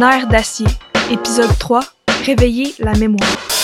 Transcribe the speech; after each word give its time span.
Nerf 0.00 0.28
d'acier, 0.28 0.66
épisode 1.10 1.58
3, 1.58 1.82
Réveiller 2.24 2.74
la 2.78 2.94
mémoire. 2.94 3.59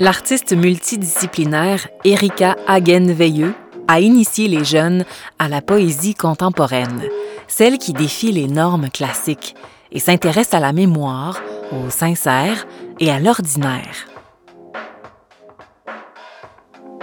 L'artiste 0.00 0.52
multidisciplinaire 0.52 1.88
Erika 2.04 2.54
Hagen-Veilleux 2.68 3.52
a 3.88 3.98
initié 3.98 4.46
les 4.46 4.64
jeunes 4.64 5.04
à 5.40 5.48
la 5.48 5.60
poésie 5.60 6.14
contemporaine, 6.14 7.02
celle 7.48 7.78
qui 7.78 7.92
défie 7.92 8.30
les 8.30 8.46
normes 8.46 8.90
classiques 8.90 9.56
et 9.90 9.98
s'intéresse 9.98 10.54
à 10.54 10.60
la 10.60 10.72
mémoire, 10.72 11.40
au 11.72 11.90
sincère 11.90 12.68
et 13.00 13.10
à 13.10 13.18
l'ordinaire. 13.18 14.06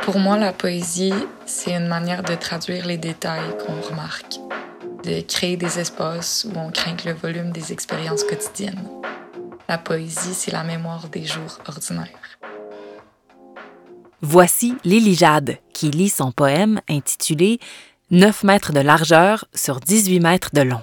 Pour 0.03 0.17
moi, 0.17 0.37
la 0.37 0.53
poésie, 0.53 1.13
c'est 1.45 1.75
une 1.75 1.87
manière 1.87 2.23
de 2.23 2.35
traduire 2.35 2.85
les 2.85 2.97
détails 2.97 3.57
qu'on 3.57 3.89
remarque, 3.89 4.39
de 5.03 5.19
créer 5.19 5.57
des 5.57 5.79
espaces 5.79 6.47
où 6.49 6.57
on 6.57 6.71
craint 6.71 6.95
le 7.05 7.11
volume 7.11 7.51
des 7.51 7.73
expériences 7.73 8.23
quotidiennes. 8.23 8.87
La 9.67 9.79
poésie, 9.79 10.33
c'est 10.33 10.51
la 10.51 10.63
mémoire 10.63 11.09
des 11.09 11.25
jours 11.25 11.59
ordinaires. 11.67 12.34
Voici 14.21 14.75
Lily 14.85 15.13
Jade 15.13 15.57
qui 15.73 15.91
lit 15.91 16.09
son 16.09 16.31
poème 16.31 16.79
intitulé 16.89 17.59
9 18.11 18.43
mètres 18.43 18.71
de 18.71 18.79
largeur 18.79 19.45
sur 19.53 19.81
18 19.81 20.19
mètres 20.21 20.49
de 20.53 20.61
long. 20.61 20.81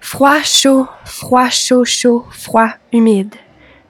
Froid, 0.00 0.42
chaud, 0.42 0.88
froid, 1.04 1.50
chaud, 1.50 1.84
chaud, 1.84 2.24
froid, 2.30 2.70
humide. 2.92 3.34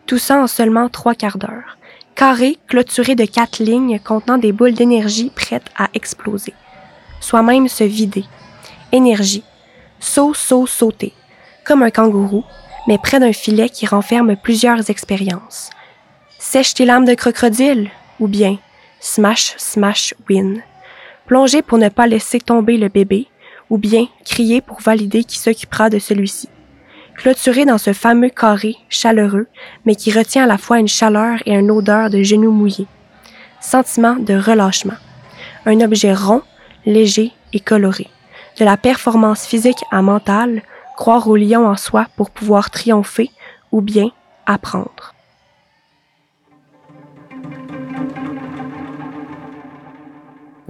Tout 0.06 0.18
ça 0.18 0.42
en 0.42 0.46
seulement 0.48 0.88
trois 0.88 1.14
quarts 1.14 1.38
d'heure. 1.38 1.78
Carré, 2.16 2.58
clôturé 2.66 3.14
de 3.14 3.24
quatre 3.24 3.60
lignes 3.60 4.00
contenant 4.00 4.36
des 4.36 4.52
boules 4.52 4.74
d'énergie 4.74 5.30
prêtes 5.30 5.70
à 5.76 5.88
exploser. 5.94 6.54
Soi-même 7.20 7.68
se 7.68 7.84
vider. 7.84 8.24
Énergie. 8.90 9.44
Saut, 10.00 10.34
saut, 10.34 10.66
sauter. 10.66 11.14
Comme 11.64 11.82
un 11.82 11.90
kangourou, 11.90 12.44
mais 12.88 12.98
près 12.98 13.20
d'un 13.20 13.32
filet 13.32 13.68
qui 13.68 13.86
renferme 13.86 14.36
plusieurs 14.36 14.90
expériences. 14.90 15.70
Sèche 16.44 16.74
tes 16.74 16.84
lames 16.84 17.04
de 17.04 17.14
crocodile 17.14 17.88
ou 18.18 18.26
bien 18.26 18.58
smash, 18.98 19.54
smash, 19.58 20.12
win. 20.28 20.60
Plonger 21.26 21.62
pour 21.62 21.78
ne 21.78 21.88
pas 21.88 22.08
laisser 22.08 22.40
tomber 22.40 22.78
le 22.78 22.88
bébé 22.88 23.28
ou 23.70 23.78
bien 23.78 24.08
crier 24.24 24.60
pour 24.60 24.80
valider 24.80 25.22
qui 25.22 25.38
s'occupera 25.38 25.88
de 25.88 26.00
celui-ci. 26.00 26.48
Clôturé 27.16 27.64
dans 27.64 27.78
ce 27.78 27.92
fameux 27.92 28.28
carré 28.28 28.76
chaleureux, 28.88 29.46
mais 29.86 29.94
qui 29.94 30.10
retient 30.10 30.42
à 30.42 30.48
la 30.48 30.58
fois 30.58 30.80
une 30.80 30.88
chaleur 30.88 31.38
et 31.46 31.54
une 31.54 31.70
odeur 31.70 32.10
de 32.10 32.24
genoux 32.24 32.50
mouillés. 32.50 32.88
Sentiment 33.60 34.16
de 34.16 34.34
relâchement. 34.34 34.98
Un 35.64 35.80
objet 35.80 36.12
rond, 36.12 36.42
léger 36.84 37.30
et 37.52 37.60
coloré. 37.60 38.08
De 38.58 38.64
la 38.64 38.76
performance 38.76 39.46
physique 39.46 39.84
à 39.92 40.02
mentale, 40.02 40.62
croire 40.96 41.28
au 41.28 41.36
lion 41.36 41.68
en 41.68 41.76
soi 41.76 42.08
pour 42.16 42.30
pouvoir 42.30 42.70
triompher 42.70 43.30
ou 43.70 43.80
bien 43.80 44.10
apprendre. 44.44 45.14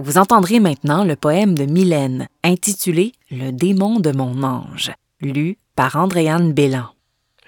Vous 0.05 0.17
entendrez 0.17 0.59
maintenant 0.59 1.05
le 1.05 1.15
poème 1.15 1.57
de 1.57 1.63
Mylène, 1.63 2.27
intitulé 2.43 3.13
Le 3.31 3.51
démon 3.51 4.01
de 4.01 4.11
mon 4.11 4.43
ange, 4.43 4.91
lu 5.21 5.59
par 5.77 5.95
Andréane 5.95 6.51
Bélan. 6.51 6.87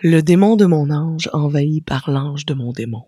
Le 0.02 0.22
démon 0.22 0.56
de 0.56 0.66
mon 0.66 0.90
ange 0.90 1.30
envahi 1.34 1.82
par 1.82 2.10
l'ange 2.10 2.46
de 2.46 2.54
mon 2.54 2.72
démon. 2.72 3.04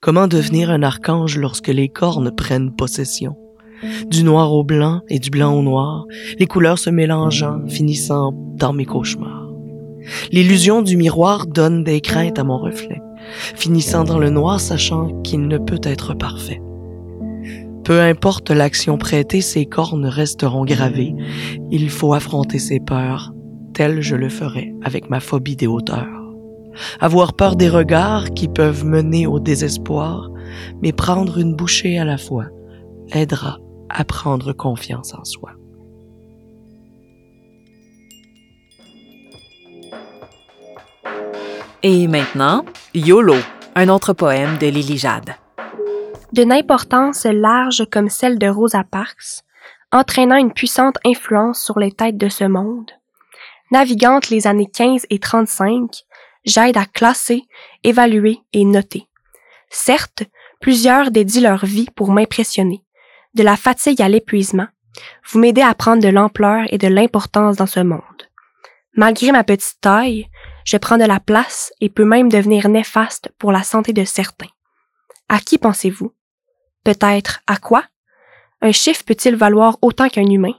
Comment 0.00 0.26
devenir 0.26 0.68
un 0.68 0.82
archange 0.82 1.38
lorsque 1.38 1.68
les 1.68 1.90
cornes 1.90 2.34
prennent 2.34 2.74
possession? 2.74 3.36
Du 4.10 4.24
noir 4.24 4.52
au 4.52 4.64
blanc 4.64 5.02
et 5.08 5.20
du 5.20 5.30
blanc 5.30 5.56
au 5.56 5.62
noir, 5.62 6.06
les 6.40 6.46
couleurs 6.46 6.80
se 6.80 6.90
mélangeant, 6.90 7.60
finissant 7.68 8.32
dans 8.56 8.72
mes 8.72 8.84
cauchemars. 8.84 9.48
L'illusion 10.32 10.82
du 10.82 10.96
miroir 10.96 11.46
donne 11.46 11.84
des 11.84 12.00
craintes 12.00 12.40
à 12.40 12.42
mon 12.42 12.58
reflet, 12.58 13.00
finissant 13.54 14.02
dans 14.02 14.18
le 14.18 14.30
noir 14.30 14.58
sachant 14.58 15.22
qu'il 15.22 15.46
ne 15.46 15.58
peut 15.58 15.80
être 15.84 16.14
parfait. 16.14 16.60
Peu 17.84 18.00
importe 18.00 18.50
l'action 18.50 18.96
prêtée, 18.96 19.40
ses 19.40 19.66
cornes 19.66 20.06
resteront 20.06 20.64
gravées. 20.64 21.14
Il 21.70 21.90
faut 21.90 22.14
affronter 22.14 22.60
ses 22.60 22.78
peurs, 22.78 23.32
tel 23.74 24.00
je 24.02 24.14
le 24.14 24.28
ferai 24.28 24.72
avec 24.84 25.10
ma 25.10 25.18
phobie 25.18 25.56
des 25.56 25.66
hauteurs. 25.66 26.06
Avoir 27.00 27.34
peur 27.34 27.56
des 27.56 27.68
regards 27.68 28.30
qui 28.30 28.46
peuvent 28.48 28.84
mener 28.84 29.26
au 29.26 29.40
désespoir, 29.40 30.30
mais 30.80 30.92
prendre 30.92 31.38
une 31.38 31.54
bouchée 31.54 31.98
à 31.98 32.04
la 32.04 32.18
fois 32.18 32.46
aidera 33.12 33.58
à 33.88 34.04
prendre 34.04 34.52
confiance 34.52 35.12
en 35.14 35.24
soi. 35.24 35.50
Et 41.82 42.06
maintenant, 42.06 42.64
YOLO, 42.94 43.34
un 43.74 43.88
autre 43.88 44.12
poème 44.12 44.56
de 44.58 44.68
Lily 44.68 44.98
Jade 44.98 45.34
d'une 46.32 46.52
importance 46.52 47.24
large 47.24 47.84
comme 47.90 48.08
celle 48.08 48.38
de 48.38 48.48
Rosa 48.48 48.84
Parks, 48.84 49.42
entraînant 49.92 50.36
une 50.36 50.52
puissante 50.52 50.96
influence 51.04 51.62
sur 51.62 51.78
les 51.78 51.92
têtes 51.92 52.16
de 52.16 52.28
ce 52.28 52.44
monde. 52.44 52.90
Navigante 53.70 54.30
les 54.30 54.46
années 54.46 54.70
15 54.72 55.06
et 55.10 55.18
35, 55.18 56.04
j'aide 56.44 56.76
à 56.76 56.86
classer, 56.86 57.42
évaluer 57.84 58.40
et 58.52 58.64
noter. 58.64 59.06
Certes, 59.70 60.24
plusieurs 60.60 61.10
dédient 61.10 61.42
leur 61.42 61.66
vie 61.66 61.88
pour 61.94 62.10
m'impressionner. 62.10 62.82
De 63.34 63.42
la 63.42 63.56
fatigue 63.56 64.00
à 64.02 64.08
l'épuisement, 64.08 64.68
vous 65.30 65.38
m'aidez 65.38 65.62
à 65.62 65.74
prendre 65.74 66.02
de 66.02 66.08
l'ampleur 66.08 66.64
et 66.70 66.78
de 66.78 66.88
l'importance 66.88 67.56
dans 67.56 67.66
ce 67.66 67.80
monde. 67.80 68.00
Malgré 68.94 69.32
ma 69.32 69.44
petite 69.44 69.80
taille, 69.80 70.28
je 70.64 70.76
prends 70.76 70.98
de 70.98 71.04
la 71.04 71.20
place 71.20 71.72
et 71.80 71.88
peux 71.88 72.04
même 72.04 72.28
devenir 72.28 72.68
néfaste 72.68 73.32
pour 73.38 73.52
la 73.52 73.62
santé 73.62 73.92
de 73.92 74.04
certains. 74.04 74.50
À 75.28 75.38
qui 75.38 75.56
pensez-vous? 75.56 76.12
Peut-être 76.84 77.40
à 77.46 77.56
quoi? 77.56 77.84
Un 78.60 78.72
chiffre 78.72 79.04
peut-il 79.04 79.36
valoir 79.36 79.78
autant 79.82 80.08
qu'un 80.08 80.28
humain? 80.28 80.54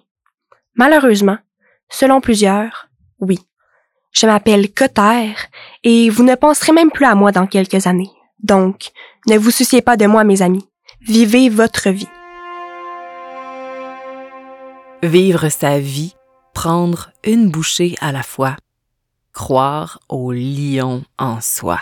Malheureusement, 0.75 1.37
selon 1.89 2.21
plusieurs, 2.21 2.89
oui. 3.19 3.39
Je 4.11 4.27
m'appelle 4.27 4.71
Cotter 4.73 5.33
et 5.83 6.09
vous 6.09 6.23
ne 6.23 6.35
penserez 6.35 6.71
même 6.71 6.91
plus 6.91 7.05
à 7.05 7.15
moi 7.15 7.31
dans 7.31 7.47
quelques 7.47 7.87
années. 7.87 8.11
Donc, 8.41 8.91
ne 9.27 9.37
vous 9.37 9.51
souciez 9.51 9.81
pas 9.81 9.97
de 9.97 10.05
moi, 10.05 10.23
mes 10.23 10.41
amis. 10.41 10.67
Vivez 11.01 11.49
votre 11.49 11.89
vie. 11.89 12.07
Vivre 15.01 15.49
sa 15.49 15.79
vie, 15.79 16.15
prendre 16.53 17.11
une 17.23 17.49
bouchée 17.49 17.95
à 17.99 18.11
la 18.11 18.23
fois, 18.23 18.55
croire 19.33 19.99
au 20.07 20.31
lion 20.31 21.03
en 21.17 21.41
soi. 21.41 21.81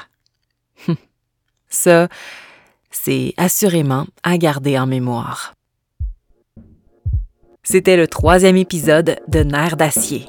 Ça, 1.70 2.08
c'est 2.92 3.34
assurément 3.38 4.06
à 4.24 4.38
garder 4.38 4.78
en 4.78 4.86
mémoire. 4.86 5.54
C'était 7.64 7.98
le 7.98 8.08
troisième 8.08 8.58
épisode 8.58 9.18
de 9.28 9.44
Nerfs 9.44 9.78
d'acier. 9.78 10.28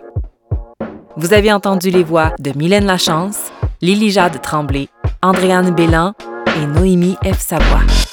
Vous 1.16 1.34
avez 1.34 1.52
entendu 1.52 1.90
les 1.90 2.04
voix 2.04 2.32
de 2.38 2.56
Mylène 2.56 2.86
Lachance, 2.86 3.50
Lily 3.81 4.10
Jade 4.10 4.40
Tremblay, 4.40 4.88
Andréane 5.22 5.75
Bélan 5.75 6.14
et 6.56 6.66
Noémie 6.66 7.16
F. 7.25 7.40
Savoie. 7.40 8.11